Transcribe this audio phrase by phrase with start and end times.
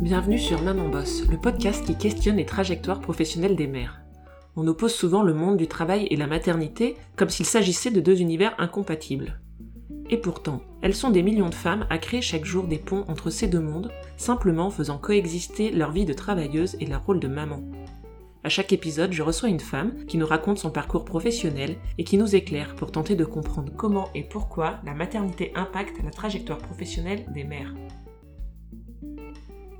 [0.00, 4.00] Bienvenue sur Maman Boss, le podcast qui questionne les trajectoires professionnelles des mères.
[4.56, 8.20] On oppose souvent le monde du travail et la maternité comme s'il s'agissait de deux
[8.20, 9.38] univers incompatibles.
[10.10, 13.30] Et pourtant, elles sont des millions de femmes à créer chaque jour des ponts entre
[13.30, 17.60] ces deux mondes, simplement faisant coexister leur vie de travailleuse et leur rôle de maman.
[18.44, 22.16] À chaque épisode, je reçois une femme qui nous raconte son parcours professionnel et qui
[22.16, 27.26] nous éclaire pour tenter de comprendre comment et pourquoi la maternité impacte la trajectoire professionnelle
[27.34, 27.74] des mères.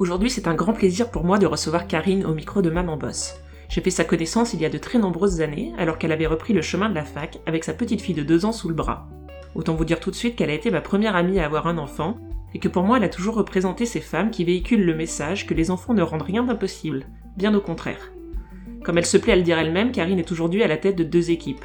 [0.01, 3.41] Aujourd'hui, c'est un grand plaisir pour moi de recevoir Karine au micro de Maman Boss.
[3.69, 6.53] J'ai fait sa connaissance il y a de très nombreuses années, alors qu'elle avait repris
[6.53, 9.09] le chemin de la fac avec sa petite fille de deux ans sous le bras.
[9.55, 11.79] Autant vous dire tout de suite qu'elle a été ma première amie à avoir un
[11.79, 12.19] enfant,
[12.55, 15.55] et que pour moi elle a toujours représenté ces femmes qui véhiculent le message que
[15.55, 17.07] les enfants ne rendent rien d'impossible,
[17.37, 18.11] bien au contraire.
[18.85, 21.05] Comme elle se plaît à le dire elle-même, Karine est aujourd'hui à la tête de
[21.05, 21.65] deux équipes.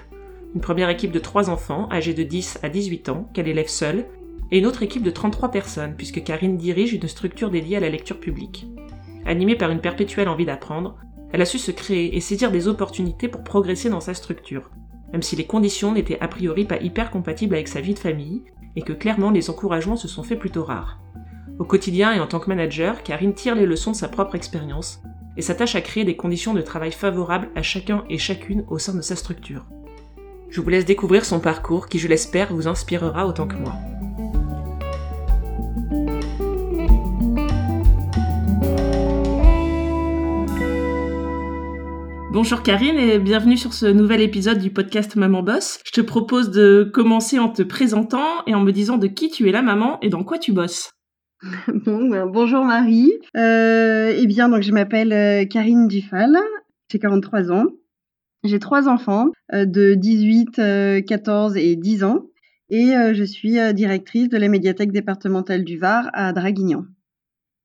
[0.56, 4.06] Une première équipe de trois enfants, âgés de 10 à 18 ans, qu'elle élève seule,
[4.52, 7.90] et une autre équipe de 33 personnes, puisque Karine dirige une structure dédiée à la
[7.90, 8.68] lecture publique.
[9.26, 10.98] Animée par une perpétuelle envie d'apprendre,
[11.32, 14.70] elle a su se créer et saisir des opportunités pour progresser dans sa structure,
[15.12, 18.44] même si les conditions n'étaient a priori pas hyper compatibles avec sa vie de famille,
[18.76, 21.00] et que clairement les encouragements se sont faits plutôt rares.
[21.60, 25.02] Au quotidien et en tant que manager, Karine tire les leçons de sa propre expérience
[25.38, 28.94] et s'attache à créer des conditions de travail favorables à chacun et chacune au sein
[28.94, 29.66] de sa structure.
[30.50, 33.74] Je vous laisse découvrir son parcours qui, je l'espère, vous inspirera autant que moi.
[42.34, 45.80] Bonjour Karine et bienvenue sur ce nouvel épisode du podcast Maman Boss.
[45.86, 49.48] Je te propose de commencer en te présentant et en me disant de qui tu
[49.48, 50.90] es la maman et dans quoi tu bosses.
[51.68, 53.12] Ben, bonjour Marie.
[53.36, 56.38] Euh, eh bien, donc je m'appelle euh, Karine Dufal,
[56.92, 57.66] j'ai 43 ans.
[58.44, 62.26] J'ai trois enfants euh, de 18, 14 et 10 ans
[62.70, 66.86] et je suis directrice de la médiathèque départementale du Var à Draguignan.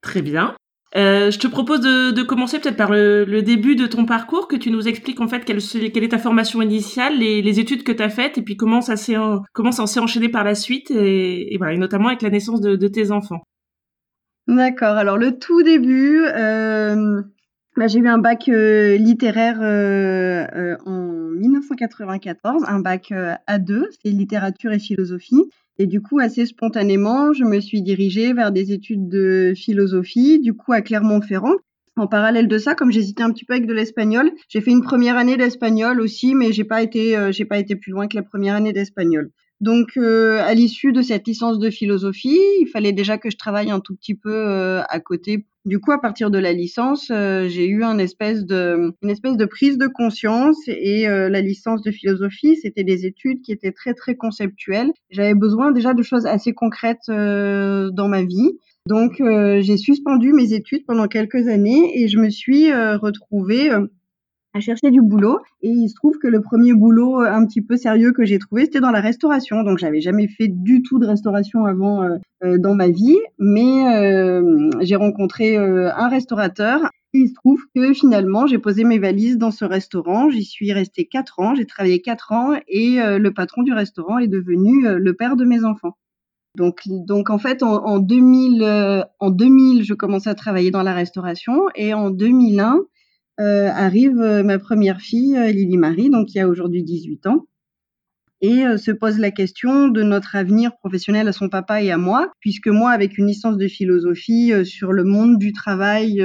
[0.03, 0.55] Très bien.
[0.95, 4.87] Je te propose de, commencer peut-être par le, début de ton parcours, que tu nous
[4.87, 8.37] expliques en fait quelle, est ta formation initiale, les, les études que tu as faites,
[8.37, 12.61] et puis comment ça s'est enchaîné par la suite, et, et notamment avec la naissance
[12.61, 13.41] de tes enfants.
[14.49, 14.97] D'accord.
[14.97, 17.23] Alors le tout début, euh,
[17.77, 23.13] bah, j'ai eu un bac euh, littéraire euh, en 1994, un bac
[23.47, 25.45] A2, c'est littérature et philosophie.
[25.79, 30.55] Et du coup, assez spontanément, je me suis dirigée vers des études de philosophie, du
[30.55, 31.55] coup à Clermont-Ferrand.
[31.99, 34.83] En parallèle de ça, comme j'hésitais un petit peu avec de l'espagnol, j'ai fait une
[34.83, 38.17] première année d'espagnol aussi, mais j'ai pas été, euh, j'ai pas été plus loin que
[38.17, 39.31] la première année d'espagnol.
[39.61, 43.71] Donc, euh, à l'issue de cette licence de philosophie, il fallait déjà que je travaille
[43.71, 45.47] un tout petit peu euh, à côté.
[45.65, 49.37] Du coup, à partir de la licence, euh, j'ai eu un espèce de, une espèce
[49.37, 50.57] de prise de conscience.
[50.69, 54.93] Et la licence de philosophie, c'était des études qui étaient très très conceptuelles.
[55.11, 58.53] J'avais besoin déjà de choses assez concrètes dans ma vie.
[58.87, 63.71] Donc, j'ai suspendu mes études pendant quelques années et je me suis retrouvée
[64.59, 65.39] à chercher du boulot.
[65.63, 68.39] Et il se trouve que le premier boulot euh, un petit peu sérieux que j'ai
[68.39, 69.63] trouvé, c'était dans la restauration.
[69.63, 74.41] Donc j'avais jamais fait du tout de restauration avant euh, euh, dans ma vie, mais
[74.81, 76.91] j'ai rencontré un restaurateur.
[77.15, 80.29] Et il se trouve que finalement, j'ai posé mes valises dans ce restaurant.
[80.29, 81.55] J'y suis restée quatre ans.
[81.55, 85.65] J'ai travaillé quatre ans et le patron du restaurant est devenu le père de mes
[85.65, 85.97] enfants.
[86.57, 90.93] Donc, donc en fait, en, en 2000, en 2000, je commençais à travailler dans la
[90.93, 92.81] restauration et en 2001,
[93.41, 97.47] euh, arrive euh, ma première fille, euh, Lily Marie, donc qui a aujourd'hui 18 ans,
[98.41, 102.31] et se pose la question de notre avenir professionnel à son papa et à moi,
[102.39, 106.23] puisque moi, avec une licence de philosophie sur le monde du travail,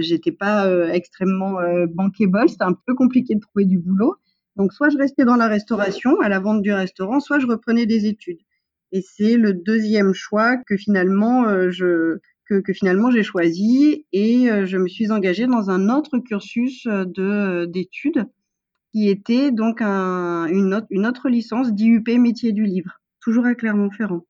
[0.00, 1.60] j'étais pas extrêmement
[1.90, 4.16] bankable, c'était un peu compliqué de trouver du boulot.
[4.56, 7.86] Donc soit je restais dans la restauration, à la vente du restaurant, soit je reprenais
[7.86, 8.40] des études.
[8.90, 12.18] Et c'est le deuxième choix que finalement je,
[12.48, 17.04] que, finalement j'ai choisi et euh, je me suis engagée dans un autre cursus euh,
[17.04, 18.26] de euh, d'études
[18.92, 23.56] qui était donc un, une, autre, une autre licence d'IUP métier du livre, toujours à
[23.56, 24.24] Clermont-Ferrand.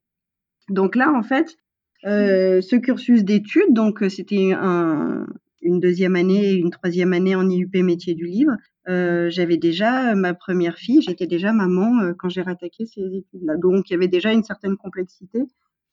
[0.69, 1.55] Donc là, en fait,
[2.03, 5.27] ce cursus d'études, donc c'était un,
[5.61, 8.53] une deuxième année et une troisième année en IUP métier du livre.
[8.87, 13.57] J'avais déjà ma première fille, j'étais déjà maman quand j'ai rattaqué ces études-là.
[13.57, 15.43] Donc il y avait déjà une certaine complexité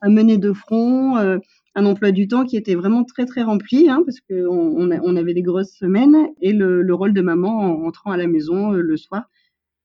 [0.03, 1.39] à mener de front, euh,
[1.75, 5.33] un emploi du temps qui était vraiment très très rempli hein, parce qu'on on, avait
[5.33, 8.97] des grosses semaines et le, rôle de maman en rentrant à la maison euh, le
[8.99, 9.31] soir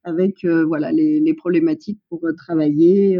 [0.04, 3.18] avec euh, voilà les, problématiques pour travailler,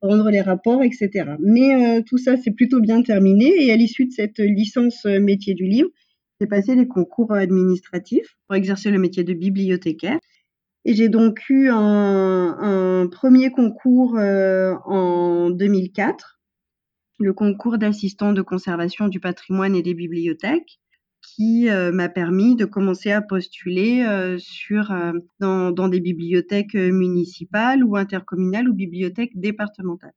[0.00, 1.10] rendre les rapports, etc.
[1.40, 5.64] Mais tout ça c'est plutôt bien terminé et à l'issue de cette licence métier du
[5.64, 5.90] livre,
[6.40, 10.18] j'ai passé les concours administratifs pour exercer le métier de bibliothécaire.
[10.84, 16.40] Et j'ai donc eu un, un premier concours en 2004,
[17.20, 20.80] le concours d'assistant de conservation du patrimoine et des bibliothèques
[21.22, 26.74] qui euh, m'a permis de commencer à postuler euh, sur euh, dans, dans, des bibliothèques
[26.74, 30.14] municipales ou intercommunales ou bibliothèques départementales.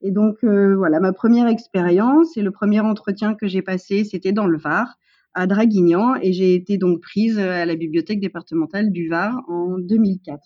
[0.00, 4.46] Et donc voilà, ma première expérience et le premier entretien que j'ai passé, c'était dans
[4.46, 4.96] le Var,
[5.34, 10.38] à Draguignan, et j'ai été donc prise à la bibliothèque départementale du Var en 2004.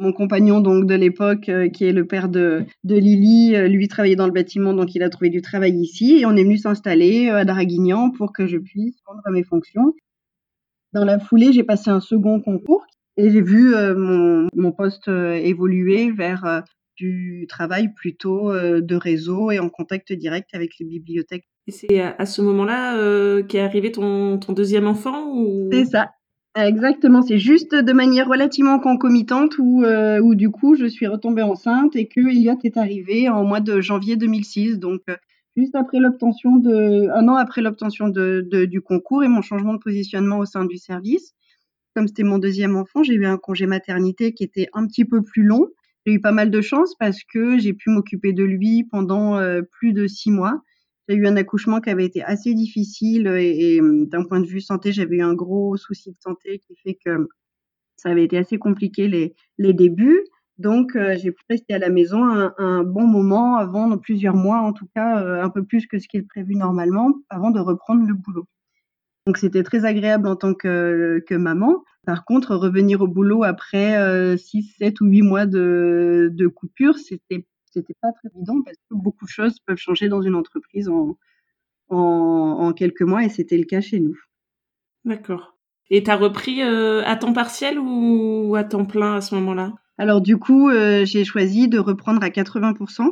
[0.00, 3.86] Mon compagnon donc de l'époque, euh, qui est le père de, de Lily, euh, lui
[3.86, 6.18] travaillait dans le bâtiment, donc il a trouvé du travail ici.
[6.18, 9.94] Et on est venu s'installer euh, à Draguignan pour que je puisse prendre mes fonctions.
[10.92, 12.84] Dans la foulée, j'ai passé un second concours
[13.16, 16.62] et j'ai vu mon, mon, poste évoluer vers
[16.96, 21.48] du travail plutôt de réseau et en contact direct avec les bibliothèques.
[21.66, 25.70] Et c'est à ce moment-là qu'est arrivé ton, ton deuxième enfant ou...
[25.72, 26.10] C'est ça,
[26.56, 31.96] Exactement, c'est juste de manière relativement concomitante où, euh, du coup je suis retombée enceinte
[31.96, 35.16] et que Elliot est arrivé en mois de janvier 2006, donc euh,
[35.56, 39.80] juste après l'obtention de un an après l'obtention de, du concours et mon changement de
[39.80, 41.34] positionnement au sein du service.
[41.96, 45.22] Comme c'était mon deuxième enfant, j'ai eu un congé maternité qui était un petit peu
[45.22, 45.66] plus long.
[46.06, 49.62] J'ai eu pas mal de chance parce que j'ai pu m'occuper de lui pendant euh,
[49.62, 50.62] plus de six mois.
[51.08, 54.60] J'ai eu un accouchement qui avait été assez difficile et, hum, d'un point de vue
[54.60, 57.28] santé, j'avais eu un gros souci de santé qui fait que
[57.96, 60.24] ça avait été assez compliqué les, les débuts.
[60.58, 64.60] Donc, euh, j'ai pu rester à la maison un, un, bon moment avant, plusieurs mois
[64.60, 67.60] en tout cas, euh, un peu plus que ce qui est prévu normalement, avant de
[67.60, 68.46] reprendre le boulot.
[69.26, 71.82] Donc, c'était très agréable en tant que, que maman.
[72.06, 76.98] Par contre, revenir au boulot après 6, euh, 7 ou 8 mois de, de coupure,
[76.98, 80.88] c'était c'était pas très évident parce que beaucoup de choses peuvent changer dans une entreprise
[80.88, 81.16] en,
[81.90, 84.18] en, quelques mois et c'était le cas chez nous.
[85.04, 85.56] D'accord.
[85.90, 89.74] Et tu as repris euh, à temps partiel ou à temps plein à ce moment-là?
[89.98, 93.08] Alors du coup, euh, j'ai choisi de reprendre à 80%.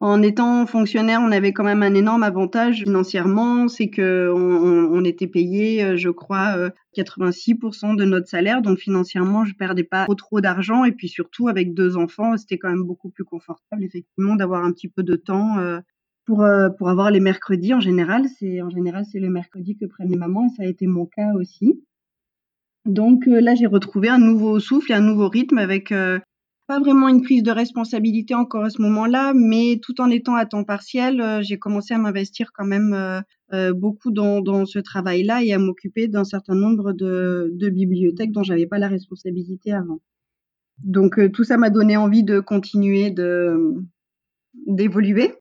[0.00, 5.28] En étant fonctionnaire, on avait quand même un énorme avantage financièrement, c'est que on, était
[5.28, 10.14] payé, euh, je crois, 86% euh, de notre salaire, donc financièrement, je perdais pas trop,
[10.14, 14.34] trop d'argent, et puis surtout avec deux enfants, c'était quand même beaucoup plus confortable, effectivement,
[14.34, 15.80] d'avoir un petit peu de temps euh,
[16.26, 16.44] pour
[16.78, 17.74] pour avoir les mercredis.
[17.74, 20.66] En général, c'est en général c'est le mercredi que prennent les mamans, et ça a
[20.66, 21.82] été mon cas aussi.
[22.84, 25.92] Donc là, j'ai retrouvé un nouveau souffle et un nouveau rythme avec
[26.66, 30.46] pas vraiment une prise de responsabilité encore à ce moment-là, mais tout en étant à
[30.46, 33.20] temps partiel, euh, j'ai commencé à m'investir quand même euh,
[33.52, 38.32] euh, beaucoup dans, dans ce travail-là et à m'occuper d'un certain nombre de, de bibliothèques
[38.32, 40.00] dont j'avais pas la responsabilité avant.
[40.82, 43.74] Donc tout ça m'a donné envie de continuer de
[44.66, 45.32] d'évoluer.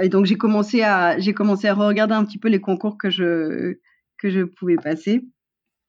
[0.00, 3.10] Et donc j'ai commencé à j'ai commencé à regarder un petit peu les concours que
[3.10, 3.74] je
[4.18, 5.22] que je pouvais passer.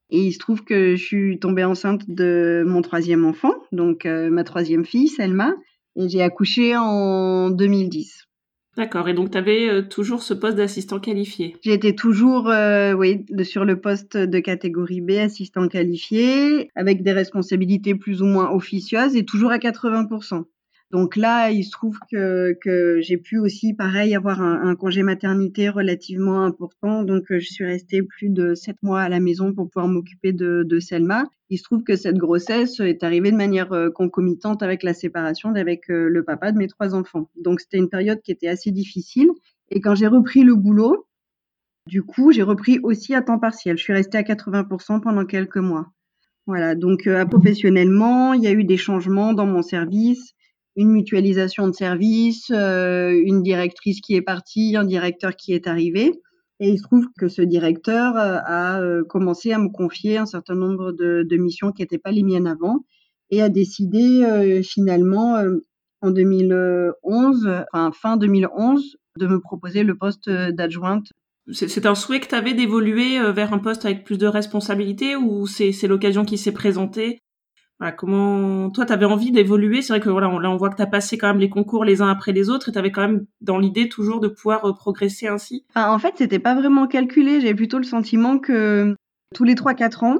[0.10, 4.30] Et il se trouve que je suis tombée enceinte de mon troisième enfant, donc euh,
[4.30, 5.54] ma troisième fille, Selma,
[5.98, 8.28] et j'ai accouché en 2010.
[8.78, 11.58] D'accord, et donc tu avais euh, toujours ce poste d'assistant qualifié?
[11.64, 17.96] J'étais toujours euh, oui, sur le poste de catégorie B, assistant qualifié, avec des responsabilités
[17.96, 20.44] plus ou moins officieuses et toujours à 80%.
[20.92, 25.04] Donc là, il se trouve que, que j'ai pu aussi, pareil, avoir un, un, congé
[25.04, 27.04] maternité relativement important.
[27.04, 30.32] Donc, euh, je suis restée plus de sept mois à la maison pour pouvoir m'occuper
[30.32, 31.26] de, de Selma.
[31.50, 35.54] Il se trouve que cette grossesse est arrivée de manière euh, concomitante avec la séparation
[35.56, 37.30] avec euh, le papa de mes trois enfants.
[37.36, 39.30] Donc, c'était une période qui était assez difficile.
[39.70, 41.06] Et quand j'ai repris le boulot,
[41.86, 43.78] du coup, j'ai repris aussi à temps partiel.
[43.78, 45.88] Je suis restée à 80% pendant quelques mois.
[46.46, 50.34] Voilà, donc professionnellement, il y a eu des changements dans mon service
[50.78, 56.14] une mutualisation de services, euh, une directrice qui est partie, un directeur qui est arrivé.
[56.60, 60.28] Et il se trouve que ce directeur euh, a euh, commencé à me confier un
[60.28, 62.86] certain nombre de, missions qui n'étaient pas les miennes avant
[63.30, 65.44] et a décidé finalement
[66.02, 71.08] en 2011, enfin fin 2011, de me proposer le poste d'adjointe.
[71.52, 75.46] C'est un souhait que tu avais d'évoluer vers un poste avec plus de responsabilités ou
[75.46, 77.20] c'est l'occasion qui s'est présentée
[77.96, 81.18] comment toi t'avais envie d'évoluer C'est vrai que voilà, là on voit que t'as passé
[81.18, 83.88] quand même les concours les uns après les autres et t'avais quand même dans l'idée
[83.88, 85.66] toujours de pouvoir euh, progresser ainsi.
[85.76, 87.40] En fait, c'était pas vraiment calculé.
[87.40, 88.96] J'avais plutôt le sentiment que
[89.36, 90.18] tous les 3-4 ans,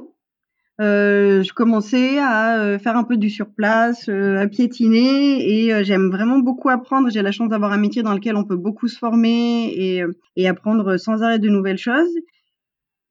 [0.80, 6.38] euh, je commençais à euh, faire un peu du surplace, à piétiner et j'aime vraiment
[6.38, 7.10] beaucoup apprendre.
[7.10, 10.04] J'ai la chance d'avoir un métier dans lequel on peut beaucoup se former et,
[10.36, 12.14] et apprendre sans arrêt de nouvelles choses.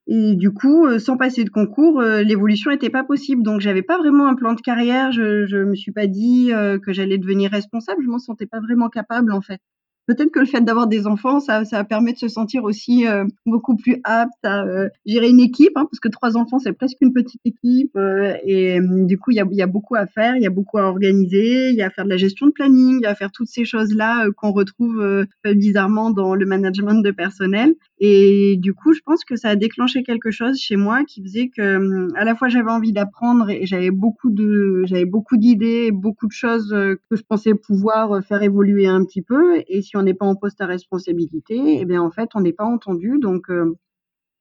[0.08, 3.44] Et du coup, euh, sans passer de concours, euh, l'évolution n'était pas possible.
[3.44, 5.12] Donc, j'avais pas vraiment un plan de carrière.
[5.12, 8.02] Je, je me suis pas dit euh, que j'allais devenir responsable.
[8.04, 9.62] Je m'en sentais pas vraiment capable, en fait.
[10.08, 13.26] Peut-être que le fait d'avoir des enfants, ça, ça permet de se sentir aussi euh,
[13.46, 16.98] beaucoup plus apte à euh, gérer une équipe, hein, parce que trois enfants, c'est presque
[17.02, 17.96] une petite équipe.
[17.98, 20.50] Euh, et du coup, il y a, y a, beaucoup à faire, il y a
[20.50, 23.06] beaucoup à organiser, il y a à faire de la gestion de planning, il y
[23.06, 27.76] a à faire toutes ces choses-là qu'on retrouve bizarrement dans le management de personnel.
[28.00, 31.50] Et du coup, je pense que ça a déclenché quelque chose chez moi qui faisait
[31.50, 36.28] que à la fois j'avais envie d'apprendre et j'avais beaucoup de j'avais beaucoup d'idées, beaucoup
[36.28, 39.64] de choses que je pensais pouvoir faire évoluer un petit peu.
[39.68, 42.54] Et si on n'est pas en poste à responsabilité, eh bien en fait, on n'est
[42.54, 43.20] pas entendu.
[43.20, 43.76] Donc euh,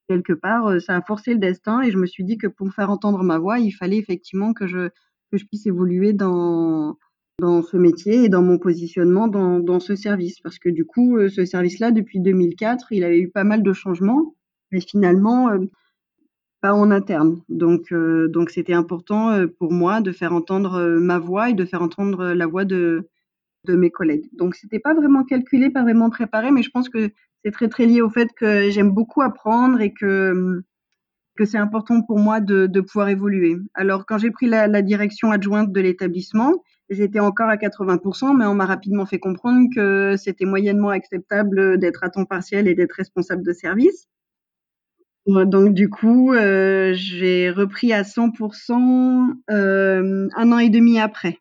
[0.09, 2.71] quelque part, euh, ça a forcé le destin et je me suis dit que pour
[2.73, 4.89] faire entendre ma voix, il fallait effectivement que je
[5.31, 6.97] que je puisse évoluer dans
[7.39, 10.39] dans ce métier et dans mon positionnement dans, dans ce service.
[10.39, 13.73] Parce que du coup, euh, ce service-là, depuis 2004, il avait eu pas mal de
[13.73, 14.35] changements,
[14.71, 15.49] mais finalement,
[16.61, 17.41] pas en interne.
[17.49, 22.33] Donc, donc c'était important pour moi de faire entendre ma voix et de faire entendre
[22.33, 23.07] la voix de,
[23.67, 24.29] de mes collègues.
[24.33, 27.11] Donc c'était pas vraiment calculé, pas vraiment préparé, mais je pense que
[27.43, 30.63] c'est très très lié au fait que j'aime beaucoup apprendre et que
[31.37, 33.57] que c'est important pour moi de, pouvoir évoluer.
[33.75, 38.45] Alors quand j'ai pris la, la, direction adjointe de l'établissement, j'étais encore à 80%, mais
[38.45, 42.93] on m'a rapidement fait comprendre que c'était moyennement acceptable d'être à temps partiel et d'être
[42.93, 44.07] responsable de service.
[45.27, 51.39] Donc du coup, euh, j'ai repris à 100% euh, un an et demi après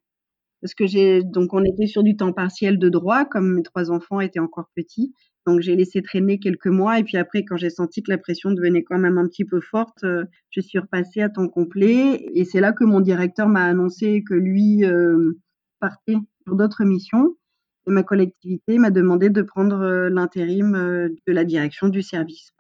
[0.61, 3.91] parce que j'ai donc on était sur du temps partiel de droit comme mes trois
[3.91, 5.13] enfants étaient encore petits.
[5.47, 8.51] Donc j'ai laissé traîner quelques mois et puis après quand j'ai senti que la pression
[8.51, 12.45] devenait quand même un petit peu forte, euh, je suis repassée à temps complet et
[12.45, 15.39] c'est là que mon directeur m'a annoncé que lui euh,
[15.79, 17.37] partait pour d'autres missions
[17.87, 22.56] et ma collectivité m'a demandé de prendre euh, l'intérim de la direction du service.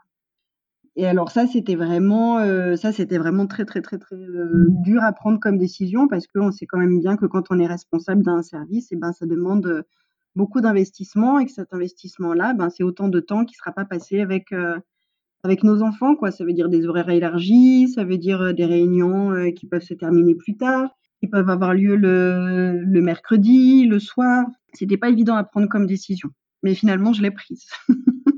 [0.99, 5.03] Et alors ça, c'était vraiment, euh, ça, c'était vraiment très, très, très, très euh, dur
[5.03, 8.23] à prendre comme décision parce qu'on sait quand même bien que quand on est responsable
[8.23, 9.83] d'un service, et eh ben, ça demande euh,
[10.35, 13.85] beaucoup d'investissement et que cet investissement-là, ben, c'est autant de temps qui ne sera pas
[13.85, 14.53] passé avec,
[15.45, 16.31] avec nos enfants, quoi.
[16.31, 20.35] Ça veut dire des horaires élargis, ça veut dire des réunions qui peuvent se terminer
[20.35, 24.45] plus tard, qui peuvent avoir lieu le, le mercredi, le soir.
[24.75, 26.29] C'était pas évident à prendre comme décision.
[26.63, 27.65] Mais finalement, je l'ai prise.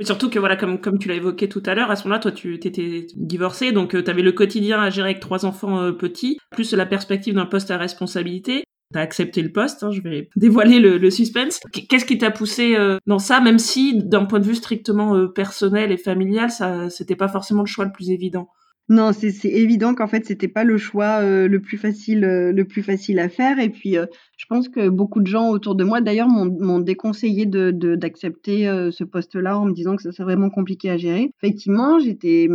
[0.00, 2.32] surtout que voilà, comme comme tu l'as évoqué tout à l'heure, à ce moment-là, toi,
[2.32, 5.92] tu étais divorcé, donc euh, tu avais le quotidien à gérer avec trois enfants euh,
[5.92, 8.64] petits, plus la perspective d'un poste à responsabilité.
[8.92, 11.60] T'as accepté le poste, hein, je vais dévoiler le, suspense.
[11.88, 15.92] Qu'est-ce qui t'a poussé euh, dans ça, même si d'un point de vue strictement personnel
[15.92, 18.48] et familial, ça c'était pas forcément le choix le plus évident?
[18.88, 23.20] Non, c'est évident qu'en fait, c'était pas le choix le plus facile, le plus facile
[23.20, 23.58] à faire.
[23.60, 23.96] Et puis,
[24.42, 29.56] je pense que beaucoup de gens autour de moi, d'ailleurs, m'ont déconseillé d'accepter ce poste-là
[29.56, 31.30] en me disant que ça serait vraiment compliqué à gérer.
[31.40, 32.48] Effectivement, j'étais,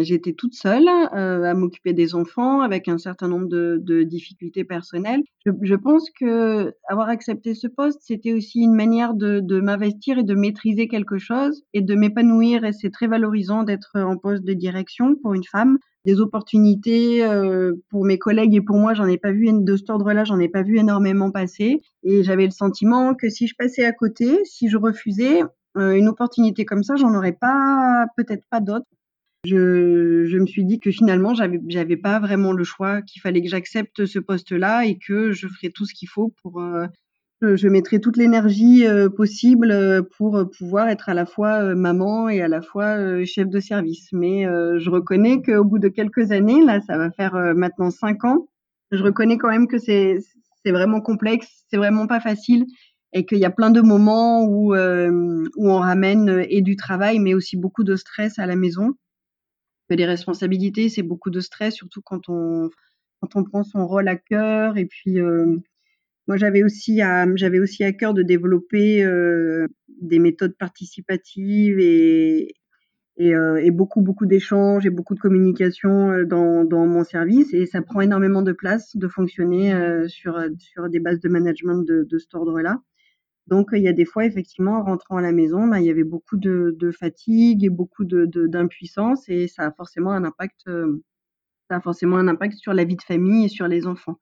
[0.00, 5.22] j'étais toute seule à m'occuper des enfants avec un certain nombre de, difficultés personnelles.
[5.46, 10.18] Je, je, pense que avoir accepté ce poste, c'était aussi une manière de, de m'investir
[10.18, 12.64] et de maîtriser quelque chose et de m'épanouir.
[12.64, 15.78] Et c'est très valorisant d'être en poste de direction pour une femme
[16.08, 19.90] des opportunités euh, pour mes collègues et pour moi, j'en ai pas vu de cet
[19.90, 21.82] ordre-là, j'en ai pas vu énormément passer.
[22.02, 25.42] Et j'avais le sentiment que si je passais à côté, si je refusais
[25.76, 28.86] euh, une opportunité comme ça, j'en aurais pas, peut-être pas d'autres.
[29.44, 33.42] Je, je, me suis dit que finalement, j'avais, j'avais pas vraiment le choix, qu'il fallait
[33.42, 36.86] que j'accepte ce poste-là et que je ferais tout ce qu'il faut pour euh,
[37.40, 42.28] je mettrai toute l'énergie euh, possible euh, pour euh, pouvoir être à la fois maman
[42.28, 44.08] et à la fois chef de service.
[44.12, 48.48] Mais je reconnais qu'au bout de quelques années, là, ça va faire maintenant cinq ans,
[48.90, 50.18] je reconnais quand même que c'est
[50.66, 52.66] vraiment complexe, c'est vraiment pas facile
[53.14, 57.34] et qu'il y a plein de moments où où on ramène et du travail, mais
[57.34, 58.94] aussi beaucoup de stress à la maison.
[59.90, 62.70] Les responsabilités, c'est beaucoup de stress, surtout quand on
[63.20, 65.18] quand on prend son rôle à cœur et puis
[66.28, 67.26] moi, j'avais aussi à,
[67.92, 69.66] cœur de développer euh,
[70.02, 72.54] des méthodes participatives et,
[73.20, 77.54] euh, beaucoup, d'échanges et beaucoup de communication euh, dans, mon service.
[77.54, 79.72] Et ça prend énormément de place de fonctionner
[80.08, 80.38] sur,
[80.90, 82.82] des bases de management de, de cet ordre-là.
[83.46, 85.90] Donc, il y a des fois, effectivement, en rentrant à la maison, bah, il y
[85.90, 90.60] avait beaucoup de, fatigue et beaucoup d'impuissance et ça a forcément un impact
[92.58, 94.18] sur la vie de famille et sur les enfants.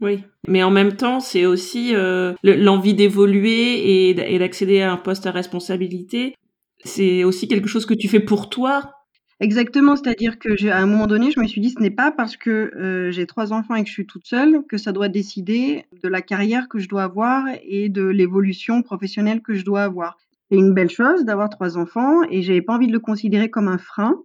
[0.00, 5.26] Oui, mais en même temps, c'est aussi euh, l'envie d'évoluer et d'accéder à un poste
[5.26, 6.34] à responsabilité.
[6.84, 8.92] C'est aussi quelque chose que tu fais pour toi.
[9.40, 12.36] Exactement, c'est-à-dire que à un moment donné, je me suis dit, ce n'est pas parce
[12.36, 15.84] que euh, j'ai trois enfants et que je suis toute seule que ça doit décider
[16.02, 20.16] de la carrière que je dois avoir et de l'évolution professionnelle que je dois avoir.
[20.50, 23.68] C'est une belle chose d'avoir trois enfants et j'avais pas envie de le considérer comme
[23.68, 24.16] un frein.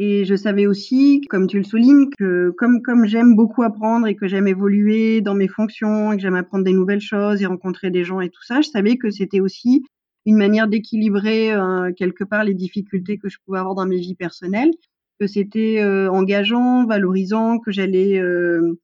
[0.00, 4.14] Et je savais aussi, comme tu le soulignes, que comme comme j'aime beaucoup apprendre et
[4.14, 7.90] que j'aime évoluer dans mes fonctions et que j'aime apprendre des nouvelles choses et rencontrer
[7.90, 9.82] des gens et tout ça, je savais que c'était aussi
[10.24, 14.14] une manière d'équilibrer euh, quelque part les difficultés que je pouvais avoir dans mes vies
[14.14, 14.70] personnelles,
[15.18, 18.76] que c'était euh, engageant, valorisant, que j'allais euh,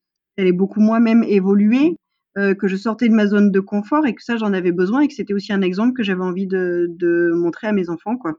[0.52, 1.96] beaucoup moi-même évoluer,
[2.36, 5.06] que je sortais de ma zone de confort et que ça j'en avais besoin et
[5.06, 8.34] que c'était aussi un exemple que j'avais envie de, de montrer à mes enfants quoi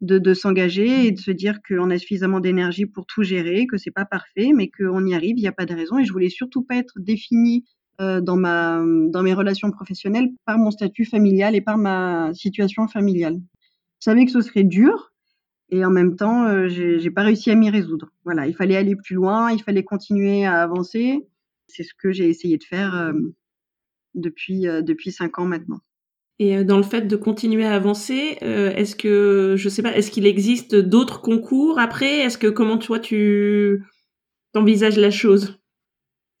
[0.00, 3.76] de, de s'engager et de se dire qu'on a suffisamment d'énergie pour tout gérer, que
[3.76, 5.98] c'est pas parfait, mais qu'on y arrive, il n'y a pas de raison.
[5.98, 7.64] Et je voulais surtout pas être définie
[8.00, 12.88] euh, dans ma dans mes relations professionnelles par mon statut familial et par ma situation
[12.88, 13.38] familiale.
[14.00, 15.14] Je savais que ce serait dur
[15.70, 18.10] et en même temps, euh, j'ai pas réussi à m'y résoudre.
[18.24, 21.26] Voilà, il fallait aller plus loin, il fallait continuer à avancer.
[21.66, 23.12] C'est ce que j'ai essayé de faire euh,
[24.14, 25.80] depuis euh, depuis cinq ans maintenant.
[26.38, 29.96] Et euh, dans le fait de continuer à avancer, euh, est-ce que je sais pas,
[29.96, 32.18] est-ce qu'il existe d'autres concours après?
[32.20, 33.82] Est-ce que comment toi tu
[34.54, 35.60] envisages la chose?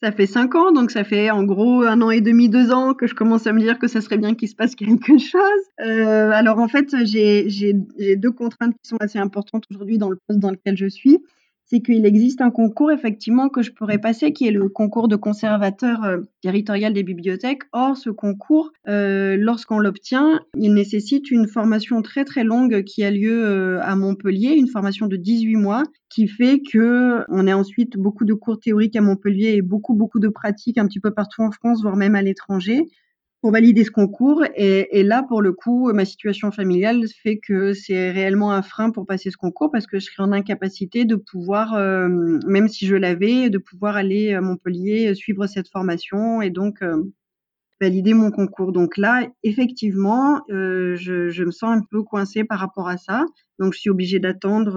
[0.02, 2.92] Ça fait cinq ans, donc ça fait en gros un an et demi, deux ans
[2.92, 5.62] que je commence à me dire que ça serait bien qu'il se passe quelque chose.
[5.80, 7.72] Euh, alors en fait, j'ai
[8.16, 11.20] deux contraintes qui sont assez importantes aujourd'hui dans le poste dans lequel je suis
[11.66, 15.16] c'est qu'il existe un concours effectivement que je pourrais passer, qui est le concours de
[15.16, 17.62] conservateur euh, territorial des bibliothèques.
[17.72, 23.10] Or, ce concours, euh, lorsqu'on l'obtient, il nécessite une formation très très longue qui a
[23.10, 27.96] lieu euh, à Montpellier, une formation de 18 mois, qui fait que on a ensuite
[27.96, 31.42] beaucoup de cours théoriques à Montpellier et beaucoup beaucoup de pratiques un petit peu partout
[31.42, 32.86] en France, voire même à l'étranger
[33.44, 34.42] pour valider ce concours.
[34.56, 39.04] Et, là, pour le coup, ma situation familiale fait que c'est réellement un frein pour
[39.04, 42.08] passer ce concours parce que je serais en incapacité de pouvoir, euh,
[42.46, 47.02] même si je l'avais, de pouvoir aller à Montpellier suivre cette formation et donc euh,
[47.82, 48.72] valider mon concours.
[48.72, 53.26] Donc là, effectivement, euh, je, je, me sens un peu coincée par rapport à ça.
[53.58, 54.72] Donc je suis obligée d'attendre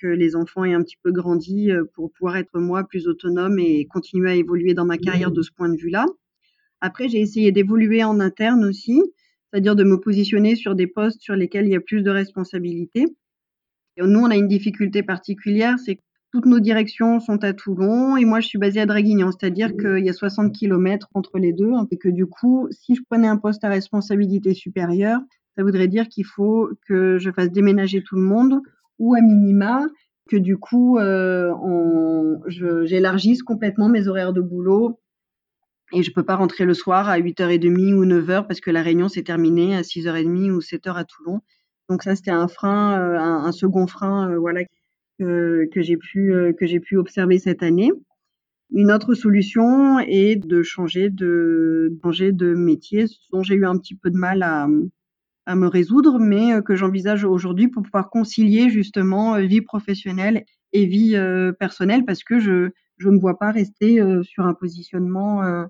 [0.00, 3.86] que les enfants aient un petit peu grandi pour pouvoir être moi plus autonome et
[3.86, 6.04] continuer à évoluer dans ma carrière de ce point de vue-là.
[6.80, 9.02] Après, j'ai essayé d'évoluer en interne aussi,
[9.50, 13.06] c'est-à-dire de me positionner sur des postes sur lesquels il y a plus de responsabilités.
[13.98, 16.02] nous, on a une difficulté particulière, c'est que
[16.32, 19.76] toutes nos directions sont à Toulon et moi, je suis basée à Draguignan, c'est-à-dire mmh.
[19.76, 23.28] qu'il y a 60 km entre les deux et que du coup, si je prenais
[23.28, 25.20] un poste à responsabilité supérieure,
[25.56, 28.60] ça voudrait dire qu'il faut que je fasse déménager tout le monde
[28.98, 29.86] ou à minima
[30.28, 31.54] que du coup, euh,
[32.48, 34.98] j'élargisse complètement mes horaires de boulot
[35.92, 39.08] et je peux pas rentrer le soir à 8h30 ou 9h parce que la réunion
[39.08, 41.40] s'est terminée à 6h30 ou 7h à Toulon.
[41.88, 44.64] Donc ça, c'était un frein, euh, un, second frein, euh, voilà,
[45.18, 47.92] que, que j'ai pu, euh, que j'ai pu observer cette année.
[48.72, 53.94] Une autre solution est de changer de, changer de métier, dont j'ai eu un petit
[53.94, 54.66] peu de mal à,
[55.46, 61.16] à me résoudre, mais que j'envisage aujourd'hui pour pouvoir concilier justement vie professionnelle et vie
[61.60, 65.68] personnelle parce que je, je me vois pas rester sur un positionnement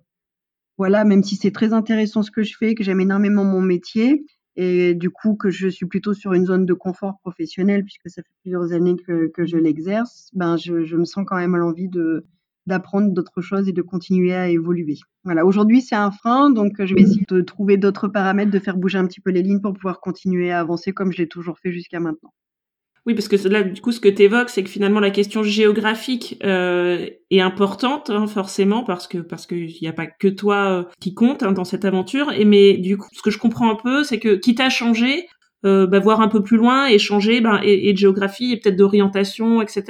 [0.78, 4.24] voilà, même si c'est très intéressant ce que je fais, que j'aime énormément mon métier,
[4.56, 8.22] et du coup que je suis plutôt sur une zone de confort professionnel puisque ça
[8.22, 11.58] fait plusieurs années que, que je l'exerce, ben je, je, me sens quand même à
[11.58, 12.24] l'envie de
[12.66, 14.96] d'apprendre d'autres choses et de continuer à évoluer.
[15.22, 18.76] Voilà, aujourd'hui c'est un frein, donc je vais essayer de trouver d'autres paramètres, de faire
[18.76, 21.58] bouger un petit peu les lignes pour pouvoir continuer à avancer comme je l'ai toujours
[21.60, 22.32] fait jusqu'à maintenant.
[23.06, 25.44] Oui, parce que là, du coup, ce que tu évoques, c'est que finalement la question
[25.44, 30.70] géographique euh, est importante, hein, forcément, parce que parce qu'il n'y a pas que toi
[30.70, 32.32] euh, qui compte hein, dans cette aventure.
[32.32, 35.28] Et mais du coup, ce que je comprends un peu, c'est que quitte à changer,
[35.64, 38.56] euh, bah, voir un peu plus loin et changer, ben, et, et de géographie et
[38.58, 39.84] peut-être d'orientation, etc.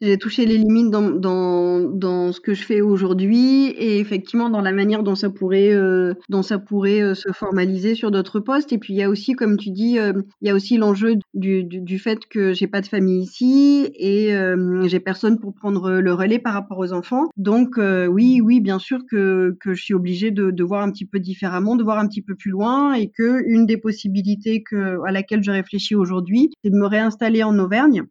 [0.00, 4.60] J'ai touché les limites dans, dans, dans ce que je fais aujourd'hui et effectivement dans
[4.60, 8.72] la manière dont ça pourrait, euh, dont ça pourrait euh, se formaliser sur d'autres postes.
[8.72, 11.14] Et puis il y a aussi, comme tu dis, euh, il y a aussi l'enjeu
[11.32, 15.54] du, du, du, fait que j'ai pas de famille ici et euh, j'ai personne pour
[15.54, 17.28] prendre le relais par rapport aux enfants.
[17.36, 21.06] Donc oui, oui, bien sûr que, que je suis obligée de, de voir un petit
[21.06, 24.98] peu différemment, de voir un petit peu plus loin et que une des possibilités que,
[25.06, 28.04] à laquelle je réfléchis aujourd'hui, c'est de me réinstaller en Auvergne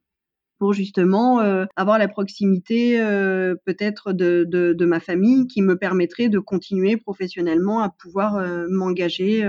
[0.60, 5.78] pour justement euh, avoir la proximité euh, peut-être de, de, de, ma famille qui me
[5.78, 9.46] permettrait de continuer professionnellement à pouvoir euh, m'engager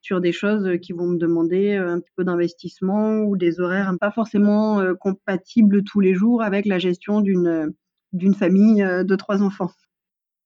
[0.00, 4.10] sur des choses qui vont me demander un petit peu d'investissement ou des horaires pas
[4.10, 7.72] forcément compatibles tous les jours avec la gestion d'une
[8.12, 9.70] d'une famille de trois enfants.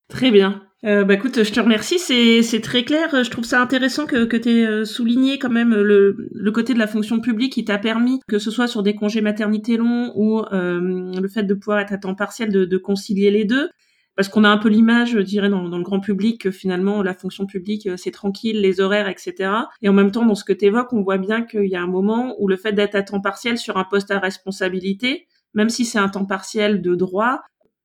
[0.09, 0.63] Très bien.
[0.85, 3.09] Euh, bah écoute, je te remercie, c'est très clair.
[3.25, 6.75] Je trouve ça intéressant que, que tu aies euh, souligné quand même le, le côté
[6.75, 10.13] de la fonction publique qui t'a permis, que ce soit sur des congés maternité longs
[10.15, 13.71] ou euh, le fait de pouvoir être à temps partiel, de, de concilier les deux.
[14.17, 17.15] parce qu'on a un peu l'image, je dirais, dans, le grand public que finalement la
[17.15, 19.51] fonction publique c'est tranquille, les horaires, etc.
[19.83, 21.83] Et en même temps, dans ce que tu évoques, on voit bien qu'il y a
[21.83, 25.71] un moment où le fait d'être à temps partiel sur un poste à responsabilité, même
[25.71, 27.41] si c'est un temps partiel de droit,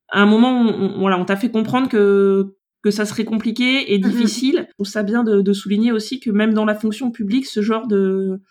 [0.10, 4.00] à un moment, on, voilà, on t'a fait comprendre que que ça serait compliqué et
[4.00, 4.10] mm-hmm.
[4.10, 4.66] difficile.
[4.70, 7.62] Je trouve ça bien de, de, souligner aussi que même dans la fonction publique, ce
[7.62, 8.42] genre de,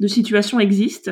[0.00, 1.10] de situation existe.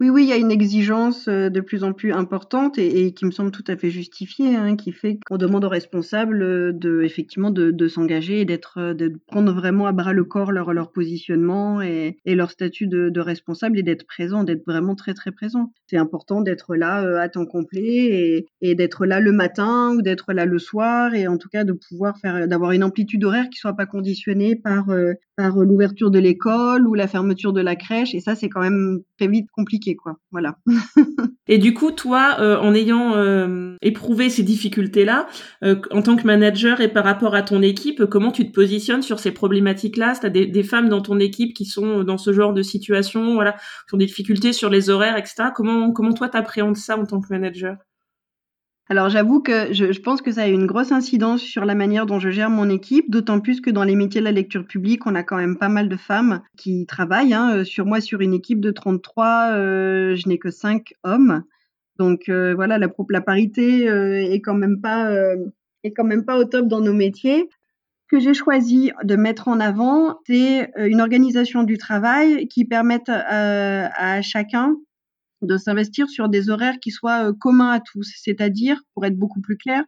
[0.00, 3.26] Oui, oui, il y a une exigence euh, de plus en plus importante et, qui
[3.26, 7.02] me semble tout à fait justifiée, hein, qui fait qu'on demande aux responsables euh, de,
[7.02, 10.90] effectivement, de, s'engager et d'être, euh, de prendre vraiment à bras le corps leur, leur
[10.90, 15.70] positionnement et, leur statut de, responsable et d'être présent, d'être vraiment très très présent.
[15.86, 20.46] C'est important d'être là à temps complet et, d'être là le matin ou d'être là
[20.46, 23.74] le soir et en tout cas de pouvoir faire, d'avoir une amplitude horaire qui soit
[23.74, 24.86] pas conditionnée par
[25.36, 29.00] par l'ouverture de l'école ou la fermeture de la crèche et ça c'est quand même
[29.18, 29.89] très vite compliqué
[30.30, 30.56] Voilà.
[31.48, 35.26] et du coup, toi, euh, en ayant euh, éprouvé ces difficultés-là,
[35.64, 39.02] euh, en tant que manager et par rapport à ton équipe, comment tu te positionnes
[39.02, 40.14] sur ces problématiques-là?
[40.20, 43.52] Tu as des, femmes dans ton équipe qui sont dans ce genre de situation, voilà,
[43.88, 45.50] qui ont des difficultés sur les horaires, etc.
[45.54, 47.76] Comment, comment toi, t'appréhendes ça en tant que manager?
[48.90, 52.18] Alors j'avoue que je, pense que ça a une grosse incidence sur la manière dont
[52.18, 55.14] je gère mon équipe, d'autant plus que dans les métiers de la lecture publique, on
[55.14, 57.32] a quand même pas mal de femmes qui travaillent.
[57.32, 57.58] Hein.
[57.58, 61.44] Euh, sur moi, sur une équipe de 33, euh, je n'ai que 5 hommes.
[62.00, 65.08] Donc euh, voilà, la, la parité est quand même pas
[65.84, 67.48] est quand même pas au top dans nos métiers.
[68.02, 73.08] Ce que j'ai choisi de mettre en avant, c'est une organisation du travail qui permette
[73.08, 74.74] à chacun
[75.42, 79.40] de s'investir sur des horaires qui soient euh, communs à tous, c'est-à-dire, pour être beaucoup
[79.40, 79.84] plus clair,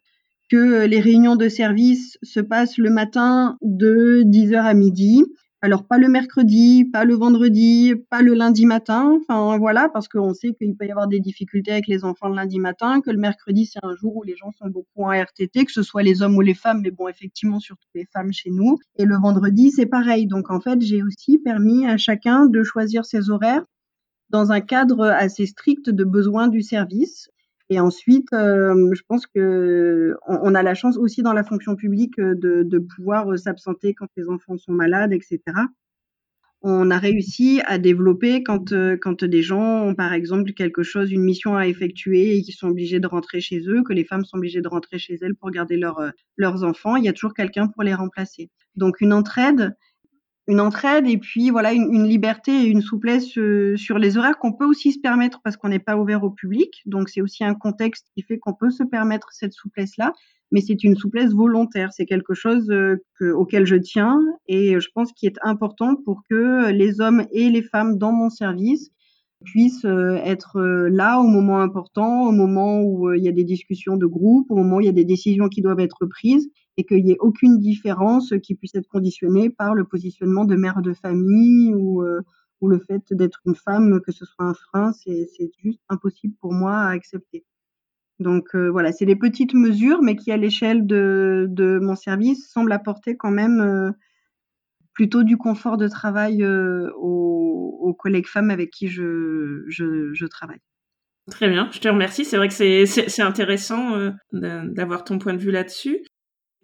[0.51, 5.25] que euh, les réunions de service se passent le matin de 10h à midi.
[5.65, 9.17] Alors pas le mercredi, pas le vendredi, pas le lundi matin.
[9.21, 12.35] Enfin voilà, parce qu'on sait qu'il peut y avoir des difficultés avec les enfants le
[12.35, 15.65] lundi matin, que le mercredi c'est un jour où les gens sont beaucoup en RTT,
[15.65, 18.51] que ce soit les hommes ou les femmes, mais bon effectivement surtout les femmes chez
[18.51, 18.77] nous.
[18.97, 20.27] Et le vendredi c'est pareil.
[20.27, 23.65] Donc en fait j'ai aussi permis à chacun de choisir ses horaires
[24.33, 27.31] dans un cadre assez strict de besoins du service.
[27.69, 32.19] Et ensuite, euh, je pense que on, a la chance aussi dans la fonction publique
[32.19, 35.41] euh, de, pouvoir euh, s'absenter quand les enfants sont malades, etc.
[36.63, 41.25] On a réussi à développer quand, quand des gens ont par exemple quelque chose, une
[41.25, 44.37] mission à effectuer et qui sont obligés de rentrer chez eux, que les femmes sont
[44.37, 47.83] obligées de rentrer chez elles pour garder leurs enfants, il y a toujours quelqu'un pour
[47.83, 48.49] les remplacer.
[48.77, 49.75] Donc une entraide
[50.49, 54.53] une entraide et puis voilà une, liberté et une souplesse euh, sur les horaires qu'on
[54.53, 56.83] peut aussi se permettre parce qu'on n'est pas ouvert au public.
[56.87, 60.13] Donc c'est aussi un contexte qui fait qu'on peut se permettre cette souplesse là,
[60.51, 61.93] mais c'est une souplesse volontaire.
[61.93, 62.97] C'est quelque chose euh,
[63.35, 67.63] auquel je tiens et je pense qu'il est important pour que les hommes et les
[67.63, 68.91] femmes dans mon service
[69.45, 73.97] puissent euh, être là au moment important, au moment où il y a des discussions
[73.97, 76.85] de groupe, au moment où il y a des décisions qui doivent être prises et
[76.85, 80.93] qu'il n'y ait aucune différence qui puisse être conditionnée par le positionnement de mère de
[80.93, 82.21] famille ou, euh,
[82.65, 85.27] le fait d'être une femme, que ce soit un frein, c'est
[85.65, 87.45] juste impossible pour moi à accepter.
[88.21, 92.71] Donc euh, voilà, c'est des petites mesures, mais qui à l'échelle de, mon service semblent
[92.71, 93.91] apporter quand même euh,
[94.95, 100.61] plutôt du confort de travail aux, collègues femmes avec qui je travaille.
[101.33, 102.25] Très bien, je te remercie.
[102.25, 106.05] C'est vrai que c'est intéressant d'avoir ton point de vue là-dessus.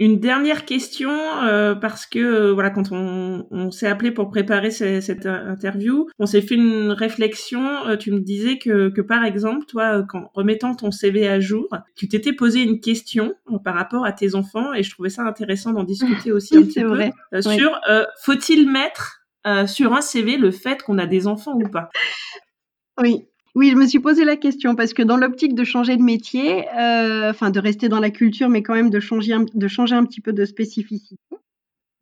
[0.01, 1.11] Une dernière question,
[1.43, 6.27] euh, parce que euh, voilà, quand on, on s'est appelé pour préparer cette interview, on
[6.27, 7.85] s'est fait une réflexion.
[7.85, 11.67] Euh, tu me disais que, que par exemple, toi, quand remettant ton CV à jour,
[11.97, 13.35] tu t'étais posé une question
[13.65, 16.85] par rapport à tes enfants, et je trouvais ça intéressant d'en discuter aussi un petit
[16.85, 17.13] vrai.
[17.33, 17.81] peu sur
[18.23, 19.25] faut-il mettre
[19.67, 21.91] sur un CV le fait qu'on a des enfants ou pas?
[23.01, 23.27] Oui,
[23.59, 26.69] oui, je me suis posé la question parce que dans l'optique de changer de métier,
[26.79, 29.97] euh, enfin de rester dans la culture, mais quand même de changer, un, de changer
[29.97, 31.17] un petit peu de spécificité,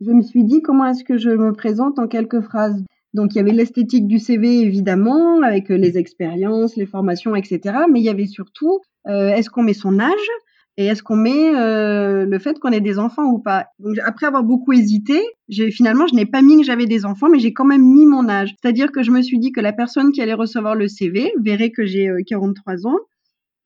[0.03, 2.85] je me suis dit comment est-ce que je me présente en quelques phrases?
[3.15, 7.87] Donc il y avait l'esthétique du CV évidemment, avec les expériences, les formations, etc.
[7.91, 10.29] Mais il y avait surtout, euh, est-ce qu'on met son âge?
[10.79, 13.69] Et est-ce qu'on met euh, le fait qu'on ait des enfants ou pas?
[13.79, 17.29] Donc après avoir beaucoup hésité, j'ai finalement je n'ai pas mis que j'avais des enfants,
[17.31, 18.55] mais j'ai quand même mis mon âge.
[18.61, 21.71] C'est-à-dire que je me suis dit que la personne qui allait recevoir le CV verrait
[21.71, 22.99] que j'ai 43 euh, ans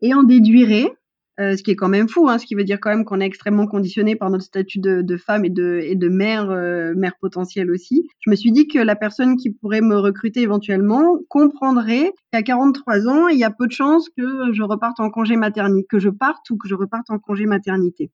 [0.03, 0.93] et en déduirait
[1.41, 3.21] euh, ce qui est quand même fou, hein, ce qui veut dire quand même qu'on
[3.21, 8.07] est extrêmement conditionné par notre statut de, femme et de, mère, euh, mère potentielle aussi.
[8.21, 13.09] Je me suis dit que la personne qui pourrait me recruter éventuellement comprendrait qu'à 43
[13.09, 16.11] ans, il y a peu de chances que je reparte en congé maternité, que je
[16.11, 18.11] parte ou que je reparte en congé maternité.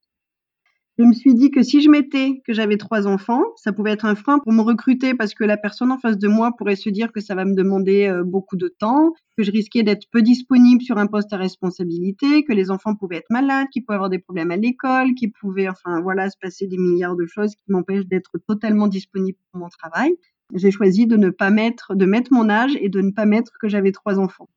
[0.98, 4.06] Je me suis dit que si je mettais que j'avais trois enfants, ça pouvait être
[4.06, 6.88] un frein pour me recruter parce que la personne en face de moi pourrait se
[6.88, 10.22] dire que ça va me demander euh, beaucoup de temps, que je risquais d'être peu
[10.22, 14.08] disponible sur un poste à responsabilité, que les enfants pouvaient être malades, qu'ils pouvaient avoir
[14.08, 17.72] des problèmes à l'école, qu'ils pouvaient, enfin voilà, se passer des milliards de choses qui
[17.72, 20.16] m'empêchent d'être totalement disponible pour mon travail.
[20.54, 23.52] J'ai choisi de ne pas mettre, de mettre mon âge et de ne pas mettre
[23.60, 24.48] que j'avais trois enfants.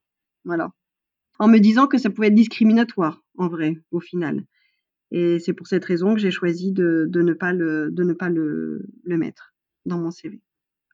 [0.46, 0.72] Voilà.
[1.38, 4.46] En me disant que ça pouvait être discriminatoire, en vrai, au final.
[5.12, 8.14] Et c'est pour cette raison que j'ai choisi de, de, ne pas, le, de ne
[8.14, 9.54] pas le, le mettre
[9.86, 10.42] dans mon CV.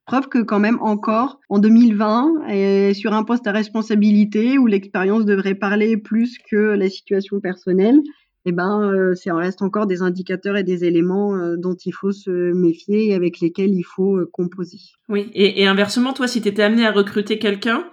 [0.06, 5.25] Preuve que quand même encore en 2020, et sur un poste à responsabilité où l'expérience
[5.25, 7.99] devrait parler plus que la situation personnelle,
[8.45, 12.12] eh ben, euh, ça reste encore des indicateurs et des éléments euh, dont il faut
[12.12, 14.78] se méfier et avec lesquels il faut euh, composer.
[15.10, 17.86] Oui, et, et, inversement, toi, si tu étais amené à recruter quelqu'un,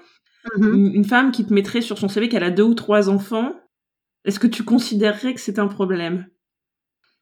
[0.59, 3.55] mmh une femme qui te mettrait sur son CV qu'elle a deux ou trois enfants,
[4.25, 6.27] est-ce que tu considérerais que c'est un problème?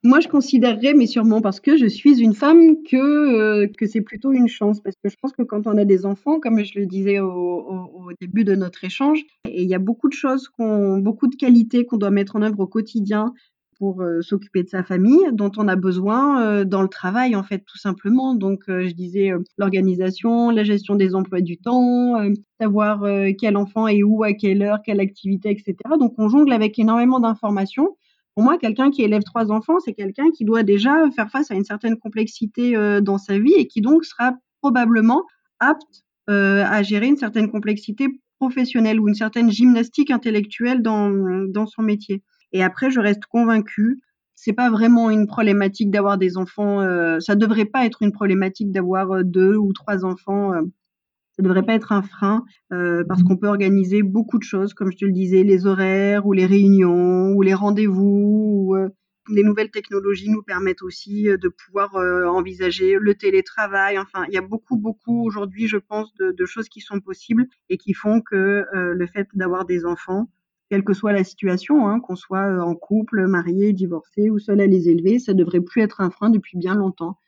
[0.03, 4.33] Moi, je considérerais, mais sûrement parce que je suis une femme, que, euh, c'est plutôt
[4.33, 4.81] une chance.
[4.81, 8.11] Parce que je pense que quand on a des enfants, comme je le disais au,
[8.21, 12.11] début de notre échange, il y a beaucoup de choses, beaucoup de qualités qu'on doit
[12.11, 13.33] mettre en œuvre au quotidien
[13.81, 17.43] pour euh, s'occuper de sa famille, dont on a besoin euh, dans le travail, en
[17.43, 18.35] fait, tout simplement.
[18.35, 22.15] Donc, euh, je disais l'organisation, la gestion des emplois du temps,
[22.61, 23.03] savoir
[23.39, 25.75] quel enfant est où, à quelle heure, quelle activité, etc.
[25.99, 27.97] Donc, on jongle avec énormément d'informations.
[28.35, 31.55] Pour moi, quelqu'un qui élève trois enfants, c'est quelqu'un qui doit déjà faire face à
[31.55, 35.25] une certaine complexité dans sa vie et qui donc sera probablement
[35.59, 41.11] apte à gérer une certaine complexité professionnelle ou une certaine gymnastique intellectuelle dans,
[41.49, 42.23] dans son métier.
[42.53, 44.01] Et après, je reste convaincue,
[44.35, 48.73] c'est pas vraiment une problématique d'avoir des enfants, euh, ça devrait pas être une problématique
[48.73, 50.63] d'avoir euh, deux ou trois enfants euh,
[51.41, 54.93] ça devrait pas être un frein euh, parce qu'on peut organiser beaucoup de choses, comme
[54.93, 58.69] je te le disais, les horaires ou les réunions ou les rendez-vous.
[58.69, 58.91] Ou, euh,
[59.29, 63.99] les nouvelles technologies nous permettent aussi euh, de pouvoir envisager le télétravail.
[63.99, 67.47] Enfin, il y a beaucoup, beaucoup aujourd'hui, je pense, de, de, choses qui sont possibles
[67.71, 68.37] et qui font que
[68.75, 70.29] euh, le fait d'avoir des enfants,
[70.71, 74.61] quelle que soit la situation, hein, qu'on soit euh, en couple, marié, divorcé ou seul
[74.61, 77.19] à les élever, ça devrait plus être un frein depuis bien longtemps.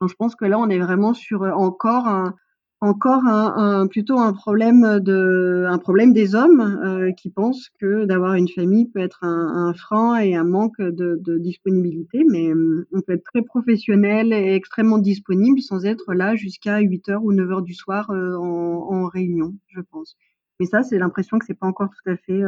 [0.00, 2.34] Donc, je pense que là, on est vraiment sur encore un,
[2.80, 8.06] encore un, un, plutôt un problème de un problème des hommes euh, qui pensent que
[8.06, 12.48] d'avoir une famille peut être un, un frein et un manque de, de disponibilité, mais
[12.48, 17.24] euh, on peut être très professionnel et extrêmement disponible sans être là jusqu'à 8 heures
[17.24, 20.16] ou 9 heures du soir euh, en, en, réunion, je pense.
[20.58, 22.42] Mais ça, c'est l'impression que c'est pas encore tout à fait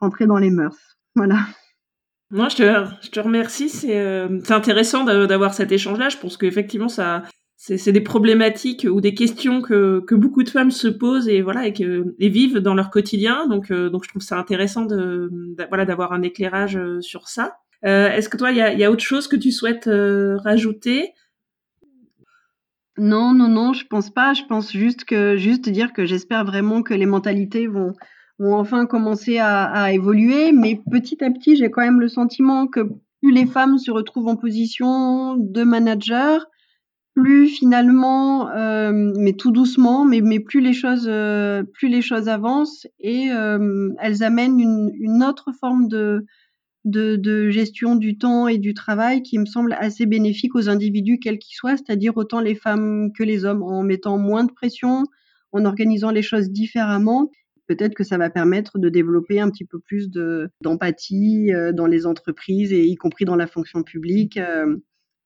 [0.00, 0.96] rentré dans les mœurs.
[1.14, 1.38] Voilà.
[2.30, 3.68] Moi, je te, je te remercie.
[3.68, 6.08] C'est euh, intéressant d'avoir cet échange-là.
[6.08, 7.22] Je pense qu'effectivement, ça,
[7.56, 11.66] c'est des problématiques ou des questions que, que beaucoup de femmes se posent et voilà
[11.66, 13.48] et, que, et vivent dans leur quotidien.
[13.48, 17.28] Donc, euh, donc je trouve ça intéressant de, de voilà d'avoir un éclairage euh, sur
[17.28, 17.56] ça.
[17.84, 19.90] Euh, Est-ce que toi, il y a, y a, autre chose que tu souhaites
[20.44, 21.12] rajouter?
[22.96, 24.34] Non, non, non, je pense pas.
[24.34, 27.92] Je pense juste que juste dire que j'espère vraiment que les mentalités vont
[28.38, 32.66] vont enfin commencer à, à évoluer, mais petit à petit, j'ai quand même le sentiment
[32.66, 32.80] que
[33.20, 36.46] plus les femmes se retrouvent en position de manager,
[37.14, 42.28] plus finalement, euh, mais tout doucement, mais, mais plus les choses, euh, plus les choses
[42.28, 46.24] avancent et euh, elles amènent une, une, autre forme de,
[46.84, 51.18] de, de, gestion du temps et du travail qui me semble assez bénéfique aux individus
[51.18, 55.02] quels qu'ils soient, c'est-à-dire autant les femmes que les hommes, en mettant moins de pression,
[55.50, 57.30] en organisant les choses différemment.
[57.68, 60.10] Peut-être que ça va permettre de développer un petit peu plus
[60.62, 64.40] d'empathie dans les entreprises et y compris dans la fonction publique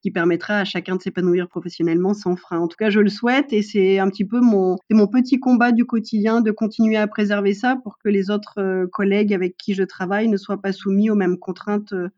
[0.03, 2.59] qui permettra à chacun de s'épanouir professionnellement sans frein.
[2.59, 4.77] En tout cas, je le souhaite et c'est un petit peu mon,
[5.07, 9.33] petit combat du quotidien de continuer à préserver ça pour que les autres euh, collègues
[9.33, 12.09] avec qui je travaille ne soient pas soumis aux mêmes contraintes euh,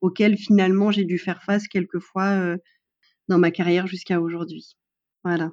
[0.00, 2.56] auxquelles finalement j'ai dû faire face quelquefois euh,
[3.28, 4.76] dans ma carrière jusqu'à aujourd'hui.
[5.22, 5.52] Voilà.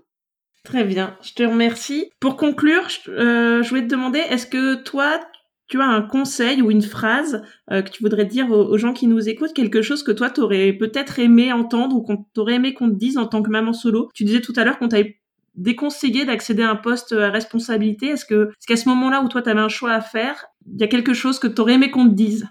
[0.64, 2.12] Très bien, je te remercie.
[2.20, 5.20] Pour conclure, je, euh, je voulais te demander, est-ce que toi,
[5.68, 9.08] tu as un conseil ou une phrase euh, que tu voudrais dire aux, gens qui
[9.08, 12.74] nous écoutent, quelque chose que toi, tu aurais peut-être aimé entendre ou qu'on t'aurait aimé
[12.74, 14.10] qu'on te dise en tant que maman solo?
[14.14, 15.20] Tu disais tout à l'heure qu'on t'avait
[15.56, 18.08] déconseillé d'accéder à un poste à responsabilité.
[18.08, 20.80] Est-ce que est-ce qu'à ce moment-là où toi, tu avais un choix à faire, il
[20.80, 22.48] y a quelque chose que tu aurais aimé qu'on te dise?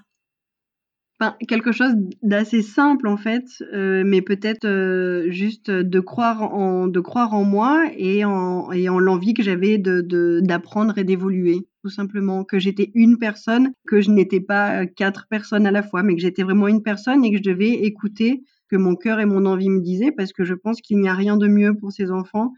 [1.48, 7.00] Quelque chose d'assez simple en fait, euh, mais peut-être euh, juste de croire en de
[7.00, 11.90] croire en moi et en et en l'envie que j'avais de d'apprendre et d'évoluer tout
[11.90, 16.02] simplement que j'étais une personne, que je n'étais pas euh, quatre personnes à la fois,
[16.02, 19.26] mais que j'étais vraiment une personne et que je devais écouter que mon cœur et
[19.26, 21.92] mon envie me disaient parce que je pense qu'il n'y a rien de mieux pour
[21.92, 22.52] ces enfants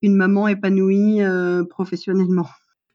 [0.00, 2.46] qu'une maman épanouie euh, professionnellement.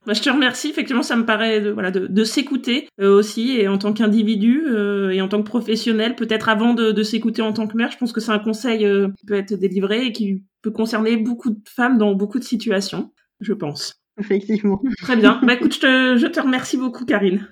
[0.05, 0.69] Bah, je te remercie.
[0.69, 5.09] Effectivement, ça me paraît de, voilà, de, s'écouter euh, aussi, et en tant qu'individu euh,
[5.09, 7.91] et en tant que professionnel, peut-être avant de, s'écouter en tant que mère.
[7.91, 11.17] Je pense que c'est un conseil euh, qui peut être délivré et qui peut concerner
[11.17, 14.01] beaucoup de femmes dans beaucoup de situations, je pense.
[14.19, 14.81] Effectivement.
[15.01, 15.39] Très bien.
[15.43, 17.47] bah écoute, je te, je te remercie beaucoup, Karine.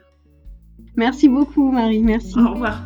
[0.96, 2.02] Merci beaucoup, Marie.
[2.02, 2.38] Merci.
[2.38, 2.84] Au revoir.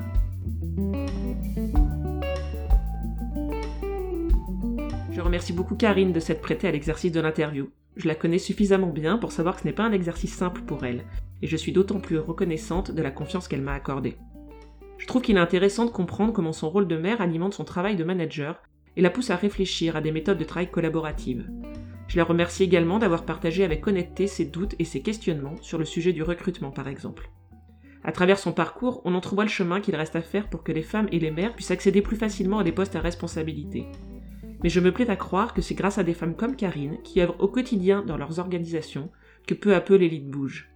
[5.12, 7.69] Je remercie beaucoup Karine de s'être prêtée à l'exercice de l'interview.
[7.97, 10.86] Je la connais suffisamment bien pour savoir que ce n'est pas un exercice simple pour
[10.86, 11.03] elle,
[11.41, 14.17] et je suis d'autant plus reconnaissante de la confiance qu'elle m'a accordée.
[14.99, 17.95] Je trouve qu'il est intéressant de comprendre comment son rôle de mère alimente son travail
[17.95, 18.62] de manager
[18.95, 21.49] et la pousse à réfléchir à des méthodes de travail collaboratives.
[22.07, 25.86] Je la remercie également d'avoir partagé avec honnêteté ses doutes et ses questionnements sur le
[25.86, 27.31] sujet du recrutement par exemple.
[28.03, 30.83] À travers son parcours, on entrevoit le chemin qu'il reste à faire pour que les
[30.83, 33.88] femmes et les mères puissent accéder plus facilement à des postes à responsabilité
[34.63, 37.22] mais je me plais à croire que c'est grâce à des femmes comme Karine, qui
[37.22, 39.10] œuvrent au quotidien dans leurs organisations,
[39.48, 40.70] que peu à peu l'élite bouge.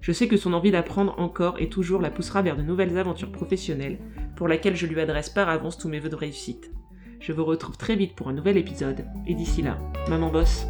[0.00, 3.30] Je sais que son envie d'apprendre encore et toujours la poussera vers de nouvelles aventures
[3.30, 3.98] professionnelles,
[4.36, 6.72] pour laquelle je lui adresse par avance tous mes vœux de réussite.
[7.20, 10.66] Je vous retrouve très vite pour un nouvel épisode, et d'ici là, maman bosse.